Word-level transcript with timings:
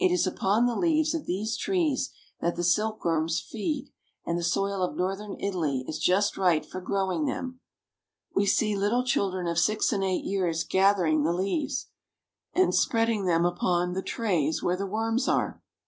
It 0.00 0.10
is 0.10 0.26
upon 0.26 0.66
the 0.66 0.74
leaves 0.74 1.14
of 1.14 1.26
these 1.26 1.56
trees 1.56 2.10
that 2.40 2.56
the 2.56 2.64
silkworms 2.64 3.38
feed, 3.38 3.92
and 4.26 4.36
the 4.36 4.42
soil 4.42 4.82
of 4.82 4.96
northern 4.96 5.36
Italy 5.38 5.84
is 5.86 6.00
just 6.00 6.36
right 6.36 6.66
for 6.66 6.80
grow 6.80 7.12
ing 7.12 7.26
them. 7.26 7.60
We 8.34 8.46
see 8.46 8.74
little 8.74 9.04
children 9.04 9.46
of 9.46 9.60
six 9.60 9.92
and 9.92 10.02
eight 10.02 10.24
years 10.24 10.64
gathering 10.64 11.22
the 11.22 11.32
leaves, 11.32 11.86
and 12.52 12.74
spreading 12.74 13.26
them 13.26 13.46
out 13.46 13.52
upon 13.52 13.92
the 13.92 14.02
trays 14.02 14.60
where 14.60 14.76
the 14.76 14.86
worms 14.88 15.28
are. 15.28 15.62